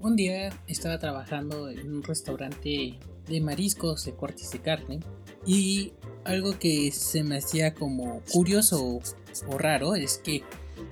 [0.00, 5.00] Un día estaba trabajando en un restaurante de mariscos, de cortes de carne,
[5.44, 5.92] y
[6.24, 9.00] algo que se me hacía como curioso
[9.48, 10.44] o raro es que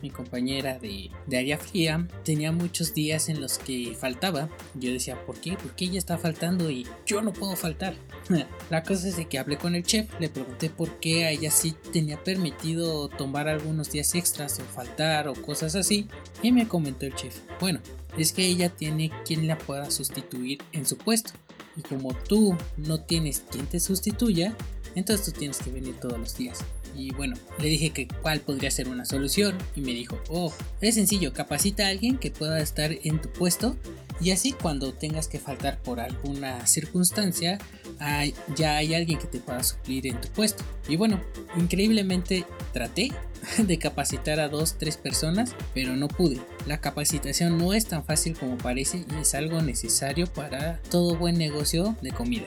[0.02, 4.48] mi compañera de, de área fría, tenía muchos días en los que faltaba.
[4.74, 5.52] Yo decía, ¿por qué?
[5.56, 7.94] ¿Por qué ella está faltando y yo no puedo faltar?
[8.70, 11.50] La cosa es de que hablé con el chef, le pregunté por qué a ella
[11.50, 16.08] sí tenía permitido tomar algunos días extras o faltar o cosas así.
[16.42, 17.80] Y me comentó el chef, bueno,
[18.16, 21.32] es que ella tiene quien la pueda sustituir en su puesto.
[21.76, 24.56] Y como tú no tienes quien te sustituya,
[24.94, 26.64] entonces tú tienes que venir todos los días.
[26.96, 30.94] Y bueno, le dije que cuál podría ser una solución y me dijo, oh, es
[30.94, 33.76] sencillo, capacita a alguien que pueda estar en tu puesto
[34.20, 37.58] y así cuando tengas que faltar por alguna circunstancia,
[38.56, 40.64] ya hay alguien que te pueda suplir en tu puesto.
[40.88, 41.20] Y bueno,
[41.56, 43.12] increíblemente traté
[43.58, 46.40] de capacitar a dos, tres personas, pero no pude.
[46.66, 51.38] La capacitación no es tan fácil como parece y es algo necesario para todo buen
[51.38, 52.46] negocio de comida.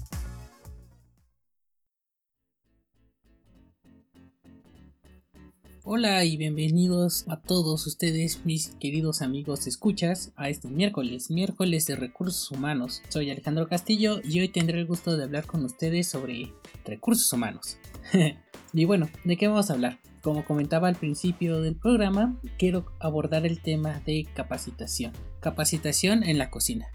[5.93, 11.97] Hola y bienvenidos a todos ustedes, mis queridos amigos escuchas, a este miércoles, miércoles de
[11.97, 13.01] recursos humanos.
[13.09, 16.53] Soy Alejandro Castillo y hoy tendré el gusto de hablar con ustedes sobre
[16.85, 17.77] recursos humanos.
[18.73, 19.99] y bueno, ¿de qué vamos a hablar?
[20.21, 25.11] Como comentaba al principio del programa, quiero abordar el tema de capacitación.
[25.41, 26.87] Capacitación en la cocina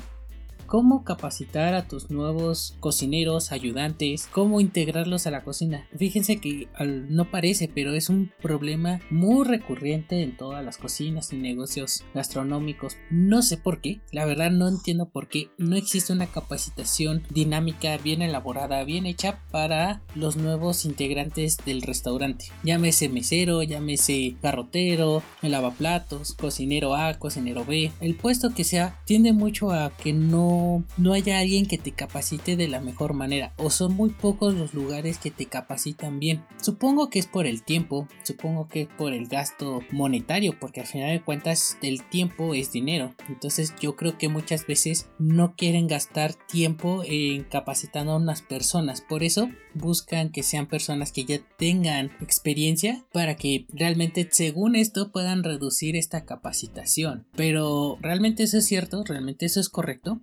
[0.67, 5.87] cómo capacitar a tus nuevos cocineros, ayudantes, cómo integrarlos a la cocina.
[5.97, 6.69] Fíjense que
[7.09, 12.97] no parece, pero es un problema muy recurrente en todas las cocinas y negocios gastronómicos.
[13.11, 17.97] No sé por qué, la verdad no entiendo por qué no existe una capacitación dinámica
[17.99, 22.47] bien elaborada, bien hecha para los nuevos integrantes del restaurante.
[22.63, 29.71] Llámese mesero, llámese garrotero, lavaplatos, cocinero A, cocinero B, el puesto que sea tiende mucho
[29.71, 30.56] a que no
[30.97, 34.75] no, haya alguien que te capacite de la mejor manera o son muy pocos los
[34.75, 36.45] lugares que te capacitan bien.
[36.61, 40.87] Supongo que es por el tiempo, supongo que es por el gasto monetario, porque al
[40.87, 43.15] final de cuentas el tiempo es dinero.
[43.29, 49.01] Entonces yo creo que muchas veces no quieren gastar tiempo en capacitando a unas personas.
[49.01, 55.13] Por eso buscan que sean personas que ya tengan experiencia para que realmente según esto
[55.13, 57.27] puedan reducir esta capacitación.
[57.37, 60.21] Pero realmente eso es cierto, realmente eso es correcto.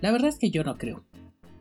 [0.00, 1.04] La verdad es que yo no creo.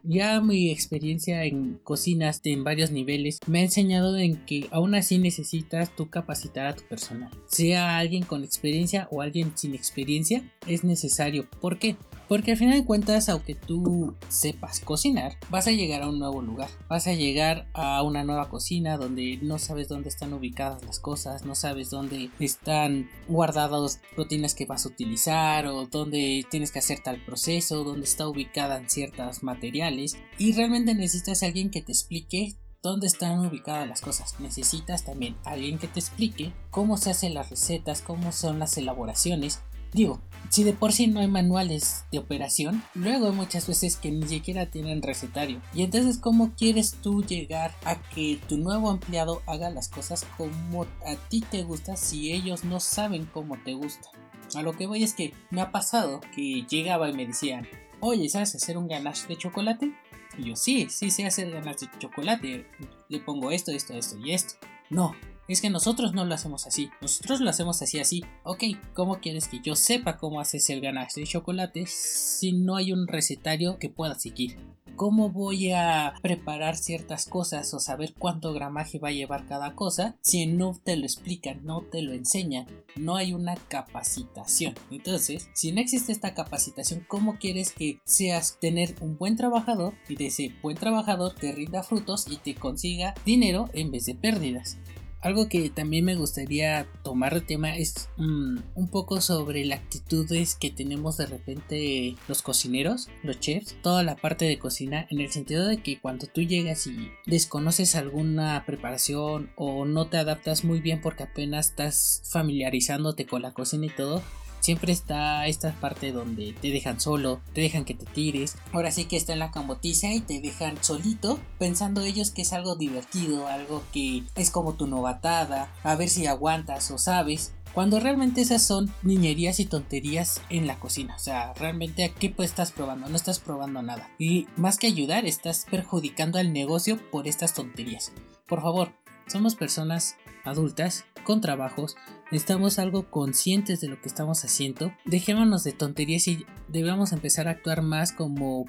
[0.08, 5.18] Ya mi experiencia en cocinas en varios niveles me ha enseñado en que aún así
[5.18, 7.32] necesitas tú capacitar a tu personal.
[7.48, 11.50] Sea alguien con experiencia o alguien sin experiencia, es necesario.
[11.60, 11.96] ¿Por qué?
[12.28, 16.42] Porque al final de cuentas, aunque tú sepas cocinar, vas a llegar a un nuevo
[16.42, 16.70] lugar.
[16.90, 21.46] Vas a llegar a una nueva cocina donde no sabes dónde están ubicadas las cosas,
[21.46, 27.00] no sabes dónde están guardadas proteínas que vas a utilizar o dónde tienes que hacer
[27.04, 30.18] tal proceso, dónde está ubicada en ciertos materiales.
[30.38, 34.40] Y realmente necesitas a alguien que te explique dónde están ubicadas las cosas.
[34.40, 39.60] Necesitas también alguien que te explique cómo se hacen las recetas, cómo son las elaboraciones
[39.96, 40.20] Digo,
[40.50, 44.28] si de por sí no hay manuales de operación, luego hay muchas veces que ni
[44.28, 45.62] siquiera tienen recetario.
[45.74, 50.84] Y entonces, ¿cómo quieres tú llegar a que tu nuevo empleado haga las cosas como
[50.84, 54.10] a ti te gusta si ellos no saben cómo te gusta?
[54.54, 57.68] A lo que voy es que me ha pasado que llegaba y me decían,
[58.00, 59.94] oye, ¿sabes hacer un ganache de chocolate?
[60.38, 62.68] Y yo, sí, sí sé hacer ganache de chocolate.
[63.10, 64.56] Le pongo esto, esto, esto y esto.
[64.90, 65.16] No,
[65.54, 66.90] es que nosotros no lo hacemos así.
[67.02, 68.24] Nosotros lo hacemos así, así.
[68.44, 68.64] Ok,
[68.94, 73.08] ¿cómo quieres que yo sepa cómo haces el ganache de chocolate si no hay un
[73.08, 74.58] recetario que pueda seguir?
[74.96, 80.16] ¿Cómo voy a preparar ciertas cosas o saber cuánto gramaje va a llevar cada cosa
[80.22, 82.66] si no te lo explican, no te lo enseñan?
[82.96, 84.74] No hay una capacitación.
[84.90, 90.16] Entonces, si no existe esta capacitación, ¿cómo quieres que seas tener un buen trabajador y
[90.16, 94.78] de ese buen trabajador te rinda frutos y te consiga dinero en vez de pérdidas?
[95.26, 100.54] Algo que también me gustaría tomar de tema es mm, un poco sobre las actitudes
[100.54, 105.32] que tenemos de repente los cocineros, los chefs, toda la parte de cocina, en el
[105.32, 110.80] sentido de que cuando tú llegas y desconoces alguna preparación o no te adaptas muy
[110.80, 114.22] bien porque apenas estás familiarizándote con la cocina y todo,
[114.66, 118.56] siempre está esta parte donde te dejan solo, te dejan que te tires.
[118.72, 122.52] Ahora sí que está en la cambotiza y te dejan solito, pensando ellos que es
[122.52, 127.54] algo divertido, algo que es como tu novatada, a ver si aguantas o sabes.
[127.74, 131.16] Cuando realmente esas son niñerías y tonterías en la cocina.
[131.16, 134.10] O sea, realmente aquí pues estás probando, no estás probando nada.
[134.18, 138.14] Y más que ayudar, estás perjudicando al negocio por estas tonterías.
[138.48, 138.94] Por favor,
[139.28, 140.16] somos personas
[140.46, 141.96] adultas con trabajos,
[142.32, 144.94] estamos algo conscientes de lo que estamos haciendo.
[145.06, 148.66] Dejémonos de tonterías y debemos empezar a actuar más como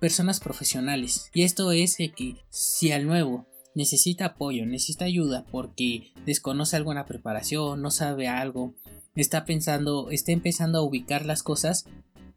[0.00, 1.30] personas profesionales.
[1.32, 7.80] Y esto es que si al nuevo necesita apoyo, necesita ayuda porque desconoce alguna preparación,
[7.80, 8.74] no sabe algo,
[9.14, 11.86] está pensando, está empezando a ubicar las cosas,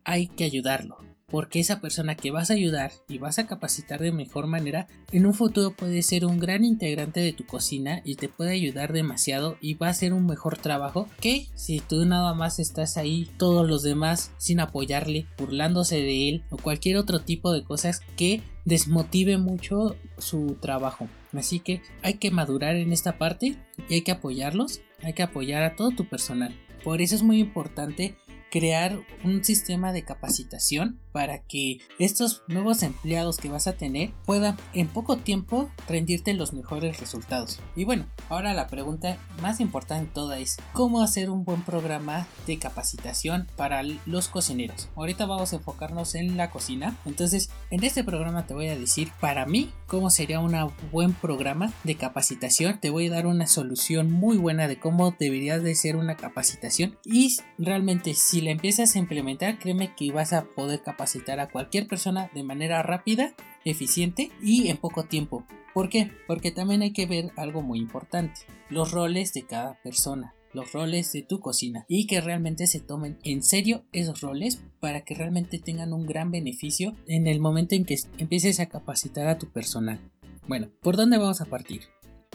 [0.03, 0.97] hay que ayudarlo.
[1.33, 5.25] Porque esa persona que vas a ayudar y vas a capacitar de mejor manera, en
[5.25, 9.57] un futuro puede ser un gran integrante de tu cocina y te puede ayudar demasiado
[9.59, 13.67] y va a ser un mejor trabajo que si tú nada más estás ahí, todos
[13.67, 19.39] los demás sin apoyarle, burlándose de él o cualquier otro tipo de cosas que desmotive
[19.39, 21.09] mucho su trabajo.
[21.33, 23.55] Así que hay que madurar en esta parte
[23.89, 26.55] y hay que apoyarlos, hay que apoyar a todo tu personal.
[26.83, 28.17] Por eso es muy importante
[28.53, 34.57] crear un sistema de capacitación para que estos nuevos empleados que vas a tener puedan
[34.73, 37.59] en poco tiempo rendirte los mejores resultados.
[37.75, 42.27] Y bueno, ahora la pregunta más importante de toda es cómo hacer un buen programa
[42.45, 44.87] de capacitación para los cocineros.
[44.95, 46.95] Ahorita vamos a enfocarnos en la cocina.
[47.05, 50.53] Entonces, en este programa te voy a decir para mí cómo sería un
[50.91, 52.79] buen programa de capacitación.
[52.79, 56.99] Te voy a dar una solución muy buena de cómo debería de ser una capacitación
[57.03, 61.87] y realmente si la empiezas a implementar, créeme que vas a poder capacitar a cualquier
[61.87, 63.33] persona de manera rápida,
[63.65, 65.45] eficiente y en poco tiempo.
[65.73, 66.11] ¿Por qué?
[66.27, 71.11] Porque también hay que ver algo muy importante, los roles de cada persona los roles
[71.11, 75.59] de tu cocina y que realmente se tomen en serio esos roles para que realmente
[75.59, 79.99] tengan un gran beneficio en el momento en que empieces a capacitar a tu personal.
[80.47, 81.81] Bueno, ¿por dónde vamos a partir?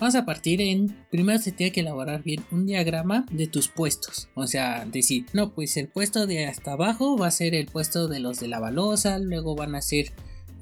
[0.01, 4.29] Vamos a partir en, primero se tiene que elaborar bien un diagrama de tus puestos.
[4.35, 8.07] O sea, decir, no, pues el puesto de hasta abajo va a ser el puesto
[8.07, 10.13] de los de la balosa, luego van a ser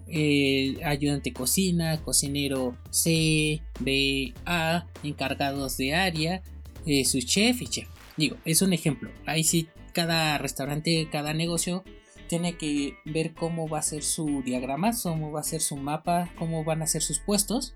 [0.09, 6.43] el ayudante cocina, cocinero C, B, A, encargados de área,
[6.87, 7.89] eh, su chef y chef.
[8.17, 9.11] Digo, es un ejemplo.
[9.27, 11.85] Ahí sí, cada restaurante, cada negocio
[12.27, 16.33] tiene que ver cómo va a ser su diagrama, cómo va a ser su mapa,
[16.39, 17.75] cómo van a ser sus puestos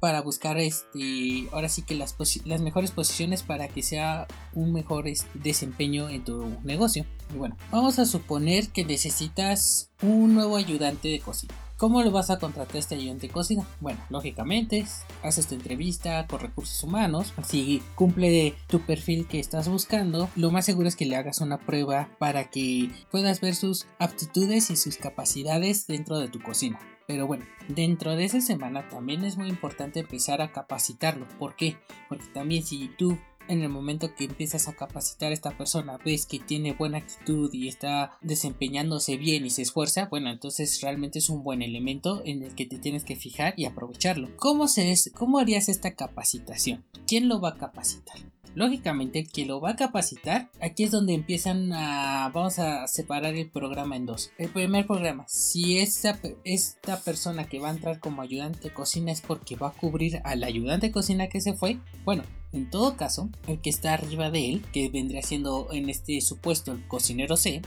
[0.00, 2.16] para buscar este ahora sí que las,
[2.60, 7.98] mejores posiciones para que sea un mejor este, desempeño en tu negocio y bueno vamos
[7.98, 12.78] a suponer que necesitas un nuevo ayudante de cocina ¿Cómo lo vas a contratar a
[12.78, 13.66] este ayudante de cocina?
[13.80, 14.84] Bueno, lógicamente,
[15.22, 17.32] haces tu entrevista con recursos humanos.
[17.48, 21.56] Si cumple tu perfil que estás buscando, lo más seguro es que le hagas una
[21.56, 26.78] prueba para que puedas ver sus aptitudes y sus capacidades dentro de tu cocina.
[27.10, 31.26] Pero bueno, dentro de esa semana también es muy importante empezar a capacitarlo.
[31.40, 31.76] ¿Por qué?
[32.08, 33.18] Porque también si tú
[33.50, 37.52] en el momento que empiezas a capacitar a esta persona ves que tiene buena actitud
[37.52, 42.42] y está desempeñándose bien y se esfuerza, bueno, entonces realmente es un buen elemento en
[42.42, 44.28] el que te tienes que fijar y aprovecharlo.
[44.36, 46.84] ¿Cómo, se es, cómo harías esta capacitación?
[47.06, 48.18] ¿Quién lo va a capacitar?
[48.54, 52.30] Lógicamente, el que lo va a capacitar, aquí es donde empiezan a.
[52.34, 54.32] Vamos a separar el programa en dos.
[54.38, 59.12] El primer programa, si esta, esta persona que va a entrar como ayudante de cocina
[59.12, 62.96] es porque va a cubrir al ayudante de cocina que se fue, bueno, en todo
[62.96, 67.36] caso, el que está arriba de él, que vendría siendo en este supuesto el cocinero
[67.36, 67.62] C,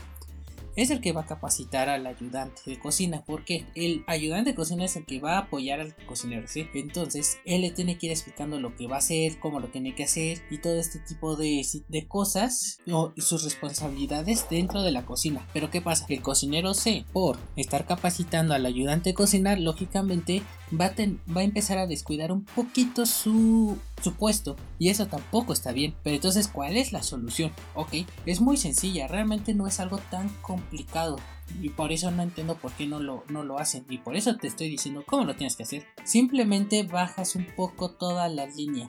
[0.76, 4.84] es el que va a capacitar al ayudante de cocina, porque el ayudante de cocina
[4.84, 6.66] es el que va a apoyar al cocinero, ¿sí?
[6.74, 9.94] Entonces, él le tiene que ir explicando lo que va a hacer, cómo lo tiene
[9.94, 12.80] que hacer y todo este tipo de, de cosas
[13.14, 15.46] y sus responsabilidades dentro de la cocina.
[15.52, 16.06] Pero ¿qué pasa?
[16.08, 21.78] El cocinero C, por estar capacitando al ayudante de cocinar, lógicamente va a, a empezar
[21.78, 25.94] a descuidar un poquito su, su puesto y eso tampoco está bien.
[26.02, 27.52] Pero entonces, ¿cuál es la solución?
[27.74, 27.94] Ok,
[28.26, 31.16] es muy sencilla, realmente no es algo tan complicado.
[31.60, 33.84] Y por eso no entiendo por qué no lo, no lo hacen.
[33.88, 35.86] Y por eso te estoy diciendo cómo lo tienes que hacer.
[36.04, 38.88] Simplemente bajas un poco toda la línea.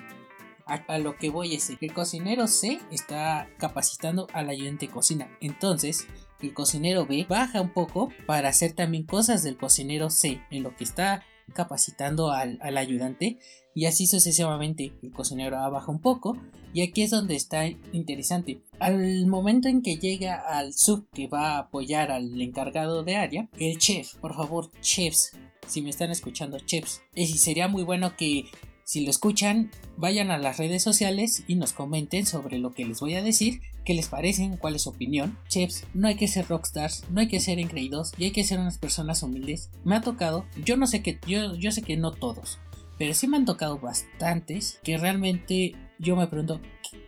[0.66, 5.30] A, lo que voy es que el cocinero C está capacitando al ayudante de cocina.
[5.40, 6.08] Entonces,
[6.42, 10.76] el cocinero B baja un poco para hacer también cosas del cocinero C en lo
[10.76, 11.24] que está
[11.54, 13.38] capacitando al, ayudante
[13.74, 16.38] y así sucesivamente el cocinero baja un poco
[16.74, 18.62] y aquí es donde está interesante.
[18.80, 23.50] Al momento en que llega al sub que va a apoyar al encargado de área
[23.58, 25.32] el chef por favor chefs
[25.68, 27.02] si me están escuchando chefs.
[27.14, 28.46] Y sería muy bueno que
[28.88, 33.00] Si lo escuchan, vayan a las redes sociales y nos comenten sobre lo que les
[33.00, 35.40] voy a decir, qué les parecen, cuál es su opinión.
[35.50, 38.60] Chefs, no hay que ser rockstars, no hay que ser engreídos y hay que ser
[38.60, 39.72] unas personas humildes.
[39.84, 42.60] Me ha tocado, yo no sé que, yo, yo sé que no todos,
[43.00, 46.62] pero sí me han tocado bastantes que realmente yo me pregunto,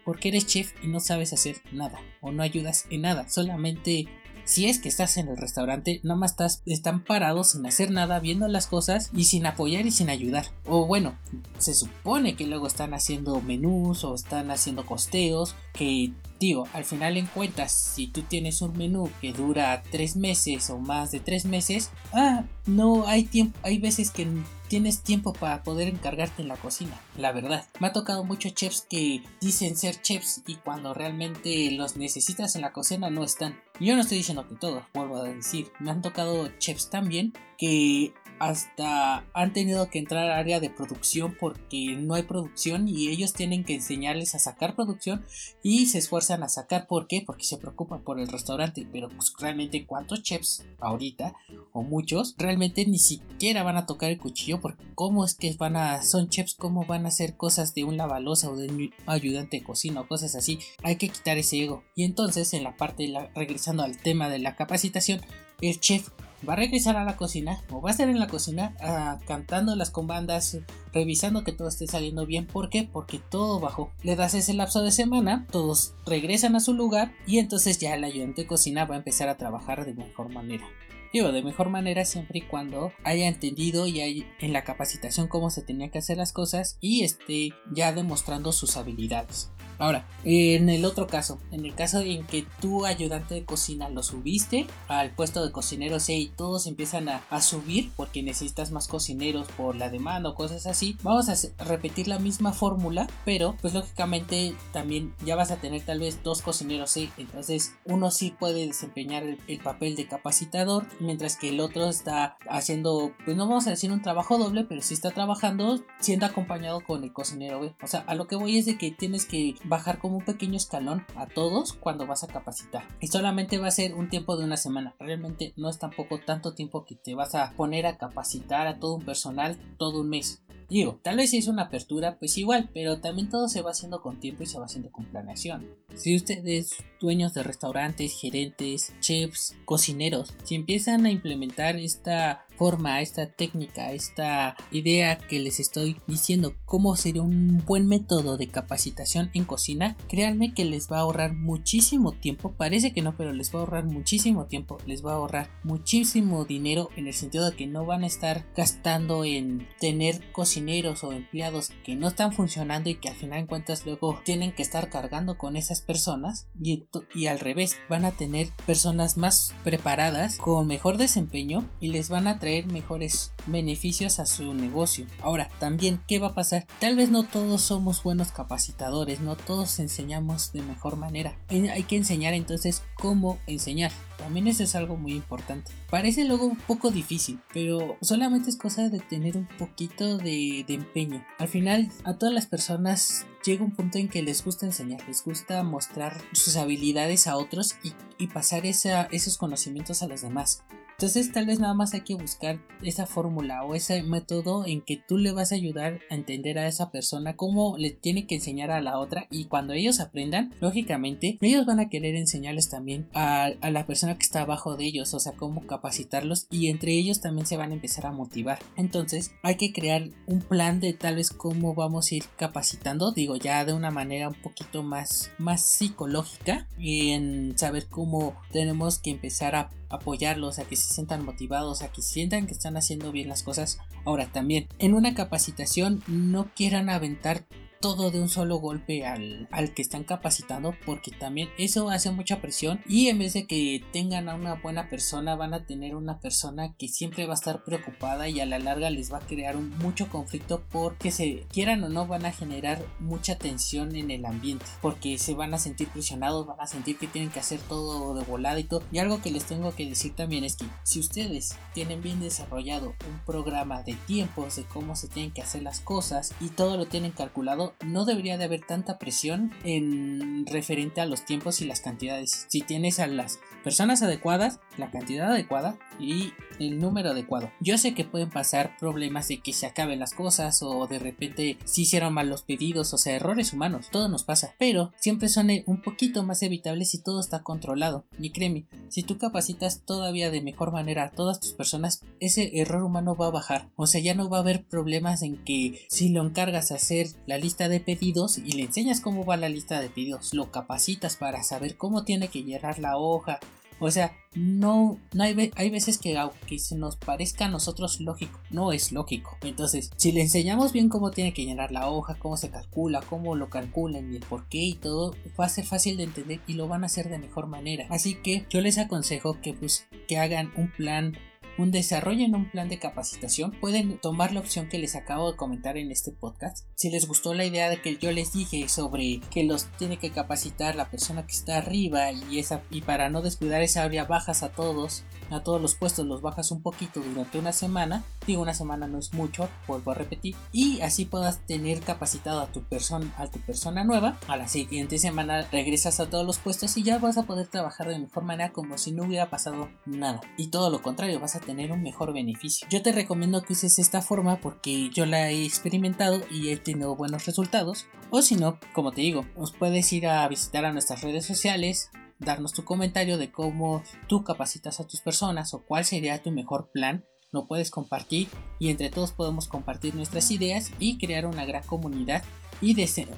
[0.04, 2.00] ¿por qué eres chef y no sabes hacer nada?
[2.22, 4.08] O no ayudas en nada, solamente
[4.48, 8.20] si es que estás en el restaurante, nada más estás, están parados sin hacer nada,
[8.22, 10.46] viendo las cosas y sin apoyar y sin ayudar.
[10.66, 11.16] O bueno,
[11.58, 17.18] se supone que luego están haciendo menús o están haciendo costeos que digo, al final
[17.18, 21.46] en cuentas, si tú tienes un menú que dura tres meses o más de tres
[21.46, 24.28] meses, ah, no hay tiempo, hay veces que
[24.68, 27.66] tienes tiempo para poder encargarte en la cocina, la verdad.
[27.80, 32.62] Me ha tocado muchos chefs que dicen ser chefs y cuando realmente los necesitas en
[32.62, 33.60] la cocina no están.
[33.80, 38.14] Yo no estoy diciendo que todos, vuelvo a decir, me han tocado chefs también que
[38.40, 43.34] hasta han tenido que entrar al área de producción porque no hay producción y ellos
[43.34, 45.26] tienen que enseñarles a sacar producción
[45.64, 46.88] y se esfuerzan a sacar.
[46.88, 47.24] ¿Por qué?
[47.26, 48.88] Porque se preocupan por el restaurante.
[48.92, 51.34] Pero pues realmente cuántos chefs ahorita
[51.74, 55.76] o muchos realmente ni siquiera van a tocar el cuchillo porque cómo es que van
[55.76, 59.58] a son chefs cómo van a hacer cosas de un lavalosa o de un ayudante
[59.58, 60.60] de cocina o cosas así.
[60.84, 61.84] Hay que quitar ese ego.
[61.96, 65.22] Y entonces en la parte regresando al tema de la capacitación
[65.62, 66.10] el chef
[66.48, 69.76] va a regresar a la cocina o va a estar en la cocina uh, cantando
[69.76, 70.58] las combandas,
[70.94, 72.46] revisando que todo esté saliendo bien.
[72.46, 72.88] ¿Por qué?
[72.92, 73.92] Porque todo bajó.
[74.04, 78.04] Le das ese lapso de semana, todos regresan a su lugar y entonces ya el
[78.04, 80.68] ayudante de cocina va a empezar a trabajar de mejor manera.
[81.14, 85.50] Digo, de mejor manera siempre y cuando haya entendido y hay en la capacitación cómo
[85.50, 89.50] se tenía que hacer las cosas y esté ya demostrando sus habilidades.
[89.80, 94.04] Ahora, en el otro caso, en el caso en que tu ayudante de cocina lo
[94.04, 99.48] subiste al puesto de cocinero C y todos empiezan a, subir porque necesitas más cocineros
[99.56, 104.56] por la demanda o cosas así, vamos a repetir la misma fórmula, pero pues lógicamente
[104.74, 109.24] también ya vas a tener tal vez dos cocineros C, entonces uno sí puede desempeñar
[109.24, 113.72] el, el papel de capacitador, mientras que el otro está haciendo, pues no vamos a
[113.72, 117.76] decir un trabajo doble, pero sí está trabajando siendo acompañado con el cocinero B.
[117.82, 120.58] O sea, a lo que voy es de que tienes que bajar como un pequeño
[120.58, 122.84] escalón a todos cuando vas a capacitar.
[123.00, 124.96] Y solamente va a ser un tiempo de una semana.
[125.00, 128.96] Realmente no es tampoco tanto tiempo que te vas a poner a capacitar a todo
[128.96, 130.42] un personal todo un mes.
[130.70, 134.20] Digo, tal vez es una apertura, pues igual, pero también todo se va haciendo con
[134.20, 135.66] tiempo y se va haciendo con planeación.
[135.96, 143.28] Si ustedes, dueños de restaurantes, gerentes, chefs, cocineros, si empiezan a implementar esta forma, esta
[143.28, 149.46] técnica, esta idea que les estoy diciendo, cómo sería un buen método de capacitación en
[149.46, 152.54] cocina, créanme que les va a ahorrar muchísimo tiempo.
[152.58, 156.46] Parece que no, pero les va a ahorrar muchísimo tiempo, les va a ahorrar muchísimo
[156.46, 161.12] dinero en el sentido de que no van a estar gastando en tener cocineros o
[161.12, 164.90] empleados que no están funcionando y que al final en cuentas luego tienen que estar
[164.90, 170.68] cargando con esas personas y, y al revés van a tener personas más preparadas con
[170.68, 175.06] mejor desempeño y les van a mejores beneficios a su negocio.
[175.22, 176.66] Ahora, también, ¿qué va a pasar?
[176.80, 181.38] Tal vez no todos somos buenos capacitadores, no todos enseñamos de mejor manera.
[181.50, 183.92] Hay que enseñar entonces cómo enseñar.
[184.18, 185.72] También eso es algo muy importante.
[185.90, 191.24] Parece luego un poco difícil, pero solamente es cosa de tener un poquito de, empeño.
[191.38, 195.24] Al final, a todas las personas llega un punto en que les gusta enseñar, les
[195.24, 197.94] gusta mostrar sus habilidades a otros y,
[198.28, 200.64] pasar esos conocimientos a los demás.
[201.00, 204.98] Entonces tal vez nada más hay que buscar esa fórmula o ese método en que
[204.98, 208.72] tú le vas a ayudar a entender a esa persona cómo le tiene que enseñar
[208.72, 213.52] a la otra y cuando ellos aprendan, lógicamente, ellos van a querer enseñarles también a,
[213.62, 217.46] la persona que está abajo de ellos, o sea, cómo capacitarlos y entre ellos también
[217.46, 218.58] se van a empezar a motivar.
[218.76, 223.36] Entonces hay que crear un plan de tal vez cómo vamos a ir capacitando, digo
[223.36, 229.56] ya de una manera un poquito más, más psicológica en saber cómo tenemos que empezar
[229.56, 233.44] a apoyarlos, a que se sientan motivados, a que sientan que están haciendo bien las
[233.44, 233.80] cosas.
[234.06, 237.46] Ahora también, en una capacitación no quieran aventar
[237.80, 242.42] todo de un solo golpe al, al, que están capacitando porque también eso hace mucha
[242.42, 246.20] presión y en vez de que tengan a una buena persona van a tener una
[246.20, 249.56] persona que siempre va a estar preocupada y a la larga les va a crear
[249.58, 254.66] mucho conflicto porque se quieran o no van a generar mucha tensión en el ambiente
[254.82, 258.24] porque se van a sentir presionados van a sentir que tienen que hacer todo de
[258.24, 258.84] volada y todo.
[258.92, 262.94] Y algo que les tengo que decir también es que si ustedes tienen bien desarrollado
[263.08, 266.86] un programa de tiempos de cómo se tienen que hacer las cosas y todo lo
[266.86, 271.82] tienen calculado no debería de haber tanta presión en referente a los tiempos y las
[271.82, 272.46] cantidades.
[272.50, 277.52] Si tienes a las personas adecuadas, la cantidad adecuada y el número adecuado.
[277.60, 281.58] Yo sé que pueden pasar problemas de que se acaben las cosas o de repente
[281.66, 285.50] si hicieron mal los pedidos, o sea, errores humanos, todo nos pasa, pero siempre son
[285.66, 288.06] un poquito más evitables si todo está controlado.
[288.20, 292.84] Y créeme, si tú capacitas todavía de mejor manera a todas tus personas, ese error
[292.84, 293.70] humano va a bajar.
[293.76, 297.08] O sea, ya no va a haber problemas en que si lo encargas a hacer
[297.26, 301.18] la lista de pedidos y le enseñas cómo va la lista de pedidos, lo capacitas
[301.18, 303.40] para saber cómo tiene que llenar la hoja,
[303.80, 308.40] o sea, no, no hay, hay veces que aunque se nos parezca a nosotros lógico,
[308.50, 309.38] no es lógico.
[309.42, 313.36] Entonces, si le enseñamos bien cómo tiene que llenar la hoja, cómo se calcula, cómo
[313.36, 316.54] lo calculan y el por qué y todo, va a ser fácil de entender y
[316.54, 317.86] lo van a hacer de mejor manera.
[317.90, 321.18] Así que yo les aconsejo que pues que hagan un plan
[321.58, 325.78] un desarrollen un plan de capacitación, pueden tomar la opción que les acabo de comentar
[325.78, 326.66] en este podcast.
[326.76, 330.12] Si les gustó la idea de que yo les dije sobre que los tiene que
[330.12, 332.38] capacitar la persona que está arriba y
[332.70, 336.52] y para no descuidar esa área bajas a todos, a todos los puestos los bajas
[336.52, 338.04] un poquito durante una semana.
[338.26, 342.48] Digo, una semana no es mucho, vuelvo a repetir, y así puedas tener capacitado a
[342.48, 344.18] tu persona a tu persona nueva.
[344.28, 347.88] A la siguiente semana regresas a todos los puestos y ya vas a poder trabajar
[347.90, 350.22] de mejor manera como si no hubiera pasado nada.
[350.38, 352.68] Y todo lo contrario, vas a tener un mejor beneficio.
[352.70, 356.96] Yo te recomiendo que uses esta forma porque yo la he experimentado y he tenido
[356.96, 357.86] buenos resultados.
[358.10, 361.90] O si no, como te digo, nos puedes ir a visitar a nuestras redes sociales,
[362.20, 366.72] darnos tu comentario de cómo tú capacitas a tus personas o cuál sería tu mejor
[366.72, 367.06] plan.
[367.32, 372.24] Lo puedes compartir y entre todos podemos compartir nuestras ideas y crear una gran comunidad
[372.62, 372.74] y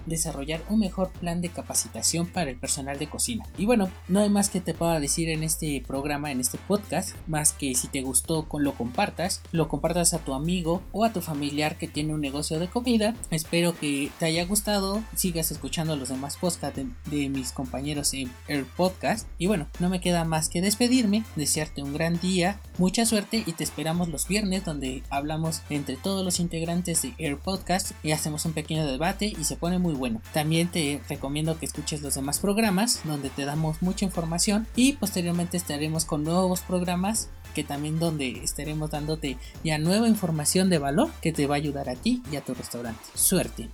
[0.06, 3.46] desarrollar un mejor plan de capacitación para el personal de cocina.
[3.58, 7.16] Y bueno, no hay más que te pueda decir en este programa, en este podcast,
[7.28, 11.22] más que si te gustó lo compartas, lo compartas a tu amigo o a tu
[11.22, 13.16] familiar que tiene un negocio de comida.
[13.32, 18.66] Espero que te haya gustado, sigas escuchando los demás podcasts de, mis compañeros en el
[18.66, 19.28] podcast.
[19.38, 23.54] Y bueno, no me queda más que despedirme, desearte un gran día, mucha suerte y
[23.54, 28.46] te esperamos los viernes donde hablamos entre todos los integrantes de Air Podcast y hacemos
[28.46, 30.22] un pequeño debate y se pone muy bueno.
[30.34, 35.58] También te recomiendo que escuches los demás programas donde te damos mucha información y posteriormente
[35.58, 41.34] estaremos con nuevos programas que también donde estaremos dándote ya nueva información de valor que
[41.34, 43.02] te va a ayudar a ti y a tu restaurante.
[43.16, 43.70] Suerte.